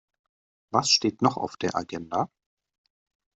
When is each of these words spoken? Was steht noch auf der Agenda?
Was 0.71 0.89
steht 0.89 1.21
noch 1.21 1.37
auf 1.37 1.57
der 1.57 1.75
Agenda? 1.75 2.27